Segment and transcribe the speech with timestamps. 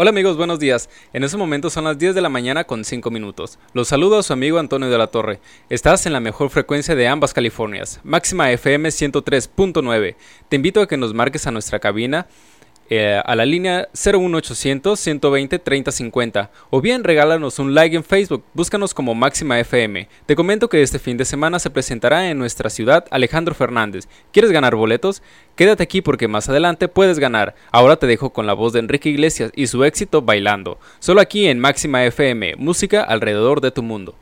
[0.00, 0.88] Hola amigos, buenos días.
[1.12, 3.58] En este momento son las 10 de la mañana con 5 minutos.
[3.72, 5.40] Los saludo a su amigo Antonio de la Torre.
[5.70, 10.14] Estás en la mejor frecuencia de ambas Californias, máxima FM 103.9.
[10.48, 12.28] Te invito a que nos marques a nuestra cabina
[12.90, 18.94] eh, a la línea 01800 120 3050 o bien regálanos un like en Facebook, búscanos
[18.94, 20.08] como Máxima FM.
[20.26, 24.08] Te comento que este fin de semana se presentará en nuestra ciudad Alejandro Fernández.
[24.32, 25.22] ¿Quieres ganar boletos?
[25.54, 27.54] Quédate aquí porque más adelante puedes ganar.
[27.72, 30.78] Ahora te dejo con la voz de Enrique Iglesias y su éxito bailando.
[30.98, 34.14] Solo aquí en Máxima FM, música alrededor de tu mundo.